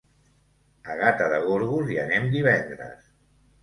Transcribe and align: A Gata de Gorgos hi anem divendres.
A 0.93 0.95
Gata 1.03 1.29
de 1.35 1.39
Gorgos 1.45 1.95
hi 1.95 2.01
anem 2.09 2.29
divendres. 2.37 3.09